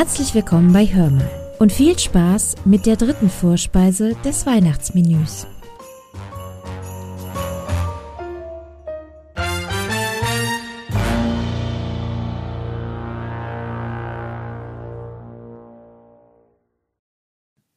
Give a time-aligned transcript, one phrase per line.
[0.00, 5.46] Herzlich willkommen bei Hörmal und viel Spaß mit der dritten Vorspeise des Weihnachtsmenüs.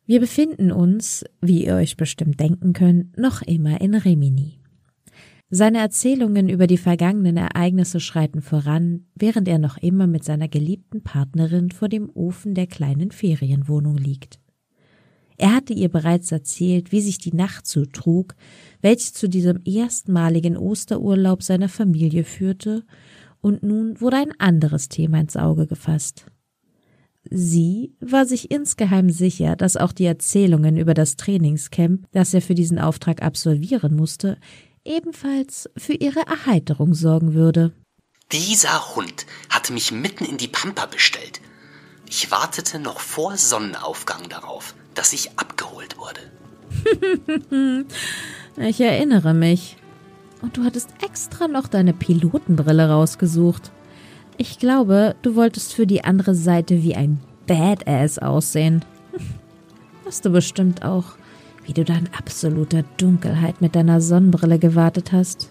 [0.06, 4.63] Wir befinden uns, wie ihr euch bestimmt denken könnt, noch immer in Rimini.
[5.56, 11.04] Seine Erzählungen über die vergangenen Ereignisse schreiten voran, während er noch immer mit seiner geliebten
[11.04, 14.40] Partnerin vor dem Ofen der kleinen Ferienwohnung liegt.
[15.38, 18.34] Er hatte ihr bereits erzählt, wie sich die Nacht zutrug,
[18.82, 22.84] welche zu diesem erstmaligen Osterurlaub seiner Familie führte,
[23.40, 26.26] und nun wurde ein anderes Thema ins Auge gefasst.
[27.30, 32.56] Sie war sich insgeheim sicher, dass auch die Erzählungen über das Trainingscamp, das er für
[32.56, 34.38] diesen Auftrag absolvieren musste,
[34.86, 37.74] ebenfalls für ihre Erheiterung sorgen würde.
[38.32, 41.42] Dieser Hund hatte mich mitten in die Pampa bestellt.
[42.08, 46.20] Ich wartete noch vor Sonnenaufgang darauf, dass ich abgeholt wurde.
[48.58, 49.78] ich erinnere mich.
[50.42, 53.72] Und du hattest extra noch deine Pilotenbrille rausgesucht.
[54.38, 58.84] Ich glaube, du wolltest für die andere Seite wie ein Badass aussehen.
[60.06, 61.16] Hast du bestimmt auch
[61.66, 65.50] wie du da in absoluter Dunkelheit mit deiner Sonnenbrille gewartet hast.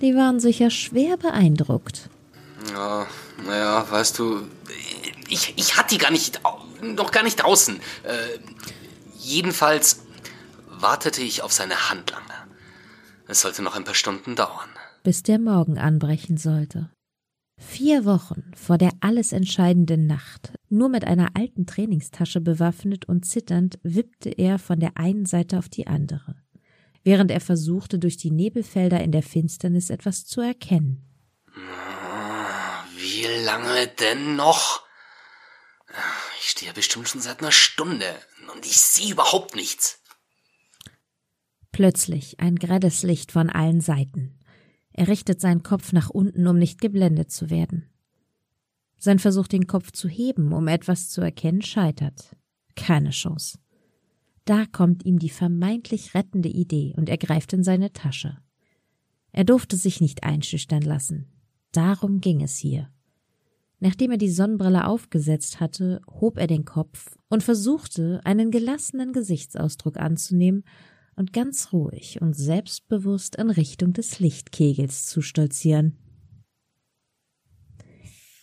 [0.00, 2.08] Die waren sicher schwer beeindruckt.
[2.72, 3.06] Ja,
[3.46, 4.42] naja, weißt du,
[5.28, 6.40] ich, ich hatte die gar nicht,
[6.82, 7.76] noch gar nicht draußen.
[8.04, 8.38] Äh,
[9.18, 10.02] jedenfalls
[10.68, 12.46] wartete ich auf seine Handlanger.
[13.26, 14.68] Es sollte noch ein paar Stunden dauern.
[15.02, 16.90] Bis der Morgen anbrechen sollte.
[17.58, 23.78] Vier Wochen vor der alles entscheidenden Nacht, nur mit einer alten Trainingstasche bewaffnet und zitternd,
[23.82, 26.36] wippte er von der einen Seite auf die andere,
[27.02, 31.04] während er versuchte, durch die Nebelfelder in der Finsternis etwas zu erkennen.
[32.96, 34.82] Wie lange denn noch?
[36.40, 38.06] Ich stehe bestimmt schon seit einer Stunde
[38.54, 40.00] und ich sehe überhaupt nichts.
[41.72, 44.37] Plötzlich ein grelles Licht von allen Seiten.
[44.98, 47.84] Er richtet seinen Kopf nach unten, um nicht geblendet zu werden.
[48.98, 52.34] Sein Versuch, den Kopf zu heben, um etwas zu erkennen, scheitert.
[52.74, 53.60] Keine Chance.
[54.44, 58.38] Da kommt ihm die vermeintlich rettende Idee und er greift in seine Tasche.
[59.30, 61.28] Er durfte sich nicht einschüchtern lassen.
[61.70, 62.90] Darum ging es hier.
[63.78, 69.96] Nachdem er die Sonnenbrille aufgesetzt hatte, hob er den Kopf und versuchte, einen gelassenen Gesichtsausdruck
[69.96, 70.64] anzunehmen
[71.18, 75.98] und ganz ruhig und selbstbewusst in Richtung des Lichtkegels zu stolzieren.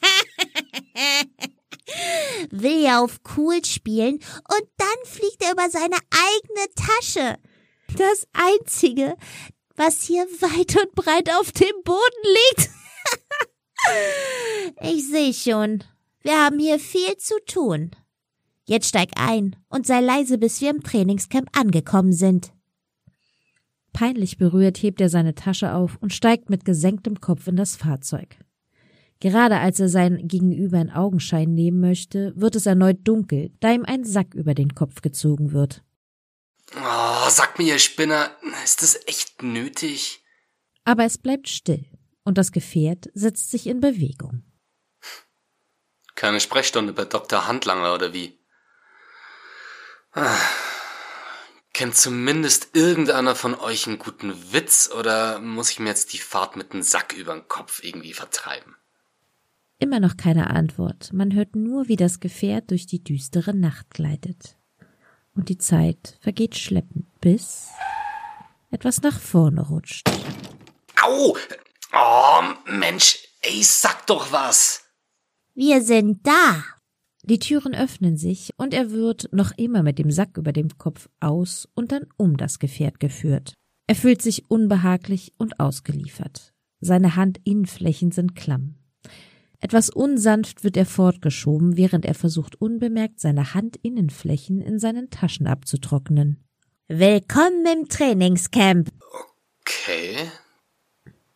[2.52, 7.38] Will ja auf cool spielen und dann fliegt er über seine eigene Tasche.
[7.96, 9.16] Das einzige,
[9.76, 12.70] was hier weit und breit auf dem Boden liegt.
[14.82, 15.82] ich sehe schon,
[16.22, 17.92] wir haben hier viel zu tun.
[18.66, 22.52] Jetzt steig ein und sei leise, bis wir im Trainingscamp angekommen sind.
[23.96, 28.38] Peinlich berührt hebt er seine Tasche auf und steigt mit gesenktem Kopf in das Fahrzeug.
[29.22, 33.86] Gerade als er sein Gegenüber in Augenschein nehmen möchte, wird es erneut dunkel, da ihm
[33.86, 35.82] ein Sack über den Kopf gezogen wird.
[36.76, 38.32] Oh, sag mir, ihr Spinner,
[38.66, 40.22] ist das echt nötig?
[40.84, 41.86] Aber es bleibt still
[42.26, 44.44] und das Gefährt setzt sich in Bewegung.
[46.16, 47.48] Keine Sprechstunde bei Dr.
[47.48, 48.38] Handlanger oder wie?
[50.12, 50.36] Ah.
[51.76, 56.56] Kennt zumindest irgendeiner von euch einen guten Witz oder muss ich mir jetzt die Fahrt
[56.56, 58.78] mit dem Sack über den Kopf irgendwie vertreiben?
[59.78, 61.12] Immer noch keine Antwort.
[61.12, 64.56] Man hört nur, wie das Gefährt durch die düstere Nacht gleitet.
[65.36, 67.68] Und die Zeit vergeht schleppend, bis
[68.72, 70.10] etwas nach vorne rutscht.
[71.02, 71.36] Au!
[71.92, 74.86] Oh, Mensch, ey, sag doch was!
[75.54, 76.64] Wir sind da!
[77.28, 81.10] Die Türen öffnen sich und er wird, noch immer mit dem Sack über dem Kopf,
[81.20, 83.56] aus und dann um das Gefährt geführt.
[83.88, 86.54] Er fühlt sich unbehaglich und ausgeliefert.
[86.82, 88.76] Seine Handinnenflächen sind klamm.
[89.60, 96.44] Etwas unsanft wird er fortgeschoben, während er versucht, unbemerkt seine Handinnenflächen in seinen Taschen abzutrocknen.
[96.88, 98.92] Willkommen im Trainingscamp.
[99.62, 100.30] Okay.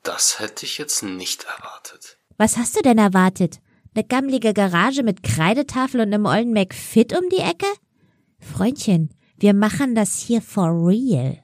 [0.03, 2.19] Das hätte ich jetzt nicht erwartet.
[2.37, 3.59] Was hast du denn erwartet?
[3.93, 7.65] Eine gammlige Garage mit Kreidetafel und einem ollen McFit um die Ecke?
[8.39, 11.43] Freundchen, wir machen das hier for real.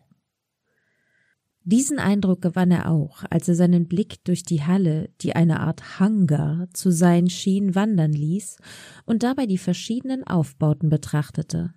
[1.63, 5.99] Diesen Eindruck gewann er auch, als er seinen Blick durch die Halle, die eine Art
[5.99, 8.57] Hangar zu sein schien, wandern ließ
[9.05, 11.73] und dabei die verschiedenen Aufbauten betrachtete.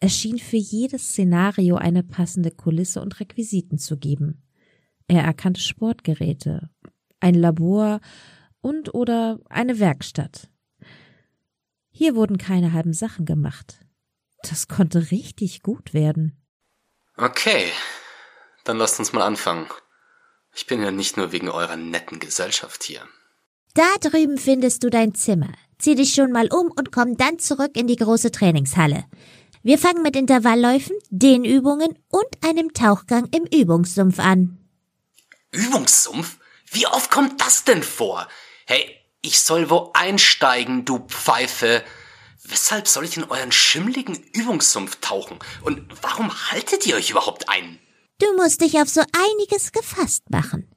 [0.00, 4.42] Es schien für jedes Szenario eine passende Kulisse und Requisiten zu geben.
[5.06, 6.68] Er erkannte Sportgeräte,
[7.20, 8.00] ein Labor
[8.68, 10.48] und oder eine Werkstatt.
[11.90, 13.80] Hier wurden keine halben Sachen gemacht.
[14.42, 16.40] Das konnte richtig gut werden.
[17.16, 17.72] Okay,
[18.64, 19.66] dann lasst uns mal anfangen.
[20.54, 23.02] Ich bin ja nicht nur wegen eurer netten Gesellschaft hier.
[23.74, 25.52] Da drüben findest du dein Zimmer.
[25.78, 29.04] Zieh dich schon mal um und komm dann zurück in die große Trainingshalle.
[29.62, 34.58] Wir fangen mit Intervallläufen, Dehnübungen und einem Tauchgang im Übungssumpf an.
[35.52, 36.38] Übungssumpf?
[36.70, 38.28] Wie oft kommt das denn vor?
[38.70, 38.84] Hey,
[39.22, 41.82] ich soll wo einsteigen, du Pfeife.
[42.44, 45.38] Weshalb soll ich in euren schimmligen Übungssumpf tauchen?
[45.62, 47.78] Und warum haltet ihr euch überhaupt ein?
[48.18, 50.68] Du musst dich auf so einiges gefasst machen.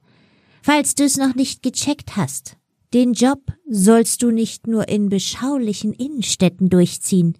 [0.62, 2.56] Falls du es noch nicht gecheckt hast.
[2.94, 7.36] Den Job sollst du nicht nur in beschaulichen Innenstädten durchziehen.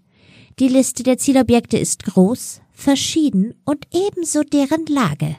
[0.59, 5.35] Die Liste der Zielobjekte ist groß, verschieden und ebenso deren Lage.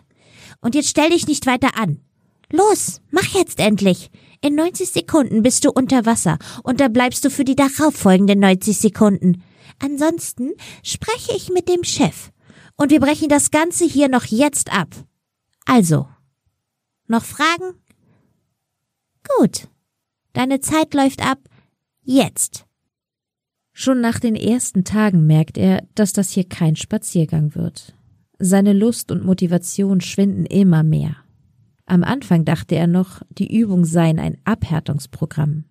[0.60, 2.00] Und jetzt stell dich nicht weiter an.
[2.52, 4.10] Los, mach jetzt endlich.
[4.44, 8.78] In 90 Sekunden bist du unter Wasser und da bleibst du für die darauffolgenden 90
[8.78, 9.42] Sekunden.
[9.80, 10.52] Ansonsten
[10.84, 12.32] spreche ich mit dem Chef
[12.76, 14.90] und wir brechen das Ganze hier noch jetzt ab.
[15.64, 16.10] Also,
[17.08, 17.80] noch Fragen?
[19.38, 19.70] Gut.
[20.34, 21.40] Deine Zeit läuft ab.
[22.02, 22.66] Jetzt.
[23.72, 27.96] Schon nach den ersten Tagen merkt er, dass das hier kein Spaziergang wird.
[28.40, 31.23] Seine Lust und Motivation schwinden immer mehr.
[31.86, 35.66] Am Anfang dachte er noch, die Übung seien ein Abhärtungsprogramm.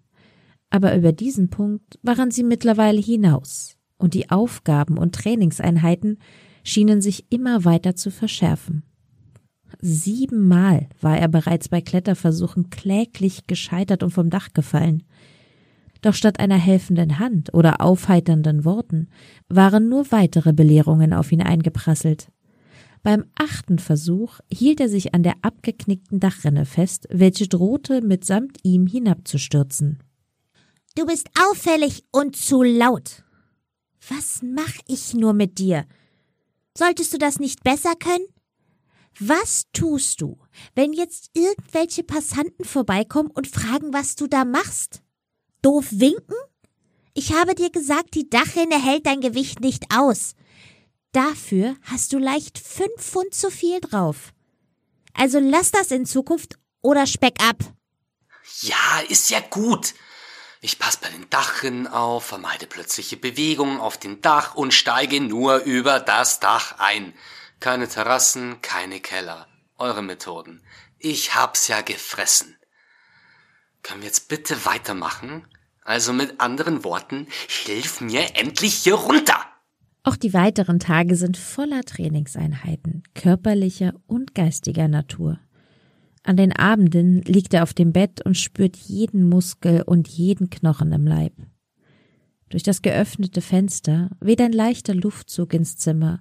[0.71, 6.19] Aber über diesen Punkt waren sie mittlerweile hinaus, und die Aufgaben und Trainingseinheiten
[6.65, 8.85] schienen sich immer weiter zu verschärfen.
[9.81, 15.03] Siebenmal war er bereits bei Kletterversuchen kläglich gescheitert und vom Dach gefallen.
[16.03, 19.09] Doch statt einer helfenden Hand oder aufheiternden Worten
[19.49, 22.29] waren nur weitere Belehrungen auf ihn eingeprasselt.
[23.03, 28.87] Beim achten Versuch hielt er sich an der abgeknickten Dachrinne fest, welche drohte mitsamt ihm
[28.87, 30.03] hinabzustürzen.
[30.95, 33.25] Du bist auffällig und zu laut.
[34.09, 35.85] Was mach ich nur mit dir?
[36.77, 38.27] Solltest du das nicht besser können?
[39.19, 40.39] Was tust du,
[40.75, 45.03] wenn jetzt irgendwelche Passanten vorbeikommen und fragen, was du da machst?
[45.61, 46.37] Doof winken?
[47.15, 50.35] Ich habe dir gesagt, die Dachrinne hält dein Gewicht nicht aus.
[51.13, 54.33] Dafür hast du leicht fünf Pfund zu viel drauf.
[55.13, 57.57] Also lass das in Zukunft oder speck ab.
[58.63, 59.95] Ja, ist ja gut.
[60.63, 65.59] Ich passe bei den Dachrinnen auf, vermeide plötzliche Bewegungen auf dem Dach und steige nur
[65.59, 67.13] über das Dach ein.
[67.61, 69.49] Keine Terrassen, keine Keller.
[69.77, 70.65] Eure Methoden.
[70.99, 72.57] Ich hab's ja gefressen.
[73.83, 75.47] Können wir jetzt bitte weitermachen?
[75.83, 79.52] Also mit anderen Worten, hilf mir endlich hier runter!
[80.05, 85.39] Auch die weiteren Tage sind voller Trainingseinheiten, körperlicher und geistiger Natur.
[86.25, 90.93] An den Abenden liegt er auf dem Bett und spürt jeden Muskel und jeden Knochen
[90.93, 91.35] im Leib.
[92.49, 96.21] Durch das geöffnete Fenster weht ein leichter Luftzug ins Zimmer,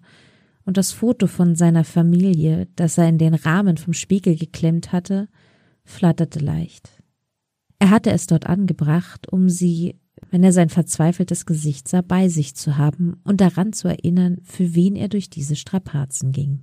[0.63, 5.27] und das Foto von seiner Familie, das er in den Rahmen vom Spiegel geklemmt hatte,
[5.84, 7.01] flatterte leicht.
[7.80, 10.00] Er hatte es dort angebracht, um sie
[10.30, 14.76] wenn er sein verzweifeltes Gesicht sah, bei sich zu haben und daran zu erinnern, für
[14.76, 16.62] wen er durch diese Strapazen ging.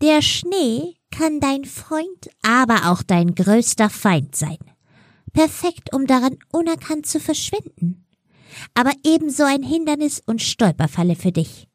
[0.00, 4.58] Der Schnee kann dein Freund, aber auch dein größter Feind sein.
[5.32, 8.06] Perfekt, um daran unerkannt zu verschwinden.
[8.74, 11.68] Aber ebenso ein Hindernis und Stolperfalle für dich.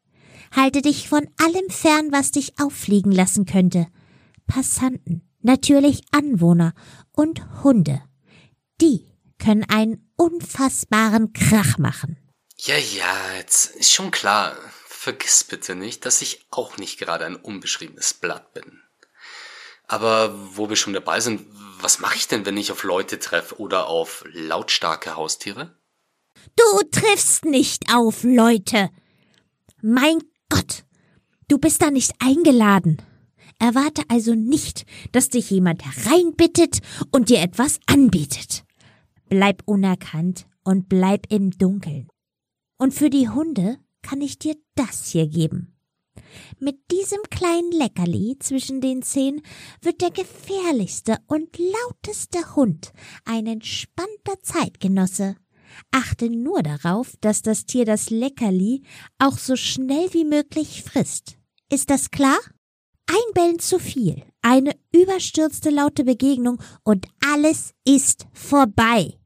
[0.54, 3.86] Halte dich von allem fern, was dich auffliegen lassen könnte.
[4.46, 6.72] Passanten, natürlich Anwohner
[7.12, 8.00] und Hunde.
[8.80, 9.13] Die
[9.44, 12.16] können einen unfassbaren Krach machen.
[12.56, 14.56] Ja, ja, jetzt ist schon klar.
[14.86, 18.80] Vergiss bitte nicht, dass ich auch nicht gerade ein unbeschriebenes Blatt bin.
[19.86, 21.44] Aber wo wir schon dabei sind,
[21.80, 25.76] was mache ich denn, wenn ich auf Leute treffe oder auf lautstarke Haustiere?
[26.56, 28.88] Du triffst nicht auf Leute.
[29.82, 30.84] Mein Gott,
[31.48, 33.02] du bist da nicht eingeladen.
[33.58, 36.78] Erwarte also nicht, dass dich jemand hereinbittet
[37.10, 38.64] und dir etwas anbietet
[39.28, 42.08] bleib unerkannt und bleib im Dunkeln.
[42.78, 45.74] Und für die Hunde kann ich dir das hier geben.
[46.58, 49.42] Mit diesem kleinen Leckerli zwischen den Zähnen
[49.82, 52.92] wird der gefährlichste und lauteste Hund
[53.24, 55.36] ein entspannter Zeitgenosse.
[55.90, 58.82] Achte nur darauf, dass das Tier das Leckerli
[59.18, 61.36] auch so schnell wie möglich frisst.
[61.70, 62.38] Ist das klar?
[63.06, 69.18] Ein Bellen zu viel, eine überstürzte laute Begegnung und alles ist vorbei.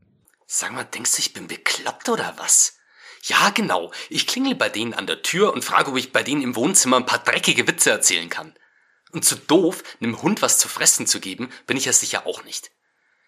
[0.47, 2.79] Sag mal, denkst du, ich bin bekloppt oder was?
[3.25, 3.93] Ja, genau.
[4.09, 6.97] Ich klingel bei denen an der Tür und frage, ob ich bei denen im Wohnzimmer
[6.97, 8.55] ein paar dreckige Witze erzählen kann.
[9.11, 12.45] Und zu doof, einem Hund was zu fressen zu geben, bin ich ja sicher auch
[12.45, 12.71] nicht.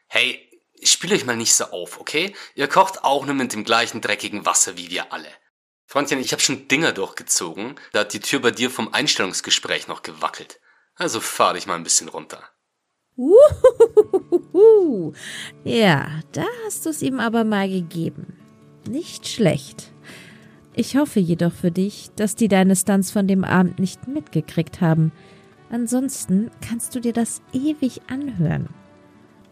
[0.06, 0.48] Hey,
[0.84, 2.34] spielt euch mal nicht so auf, okay?
[2.54, 5.28] Ihr kocht auch nur mit dem gleichen dreckigen Wasser wie wir alle.
[5.86, 10.02] Freundchen, ich habe schon Dinger durchgezogen, da hat die Tür bei dir vom Einstellungsgespräch noch
[10.02, 10.60] gewackelt.
[10.94, 12.42] Also fahr dich mal ein bisschen runter.
[13.16, 15.12] Uhuhuhu.
[15.64, 18.36] Ja, da hast du es ihm aber mal gegeben.
[18.88, 19.92] Nicht schlecht.
[20.74, 25.12] Ich hoffe jedoch für dich, dass die deine Stunts von dem Abend nicht mitgekriegt haben.
[25.68, 28.68] Ansonsten kannst du dir das ewig anhören.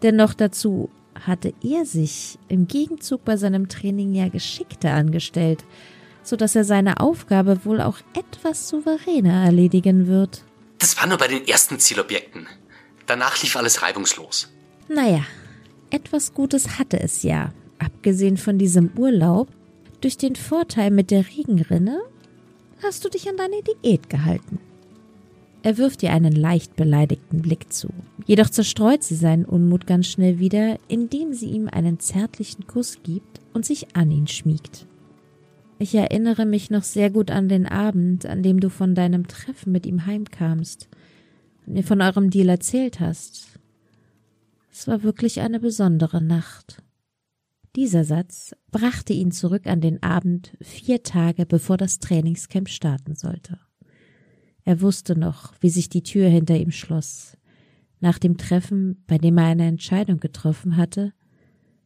[0.01, 0.89] Denn noch dazu
[1.25, 5.65] hatte er sich im Gegenzug bei seinem Training ja geschickter angestellt,
[6.23, 10.45] so dass er seine Aufgabe wohl auch etwas souveräner erledigen wird.
[10.79, 12.47] Das war nur bei den ersten Zielobjekten.
[13.05, 14.49] Danach lief alles reibungslos.
[14.87, 15.25] Naja,
[15.91, 19.49] etwas Gutes hatte es ja, abgesehen von diesem Urlaub.
[20.01, 21.99] Durch den Vorteil mit der Regenrinne
[22.81, 24.59] hast du dich an deine Diät gehalten.
[25.61, 27.89] Er wirft ihr einen leicht beleidigten Blick zu.
[28.25, 33.41] Jedoch zerstreut sie seinen Unmut ganz schnell wieder, indem sie ihm einen zärtlichen Kuss gibt
[33.53, 34.85] und sich an ihn schmiegt.
[35.81, 39.71] Ich erinnere mich noch sehr gut an den Abend, an dem du von deinem Treffen
[39.71, 40.89] mit ihm heimkamst
[41.65, 43.47] und mir von eurem Deal erzählt hast.
[44.69, 46.83] Es war wirklich eine besondere Nacht.
[47.77, 53.57] Dieser Satz brachte ihn zurück an den Abend vier Tage bevor das Trainingscamp starten sollte.
[54.65, 57.37] Er wusste noch, wie sich die Tür hinter ihm schloss,
[58.01, 61.13] nach dem Treffen, bei dem er eine Entscheidung getroffen hatte,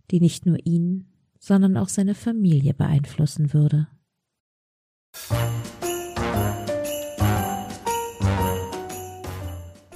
[0.10, 1.13] die nicht nur ihn,
[1.44, 3.88] sondern auch seine Familie beeinflussen würde.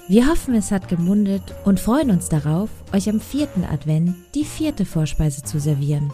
[0.10, 4.84] Wir hoffen, es hat gemundet und freuen uns darauf, euch am vierten Advent die vierte
[4.84, 6.12] Vorspeise zu servieren.